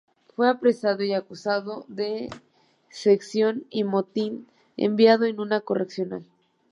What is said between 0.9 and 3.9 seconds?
y, acusado de sedición y